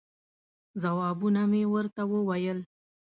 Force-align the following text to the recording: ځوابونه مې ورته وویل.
ځوابونه 0.81 1.41
مې 1.51 1.63
ورته 1.73 2.01
وویل. 2.11 2.59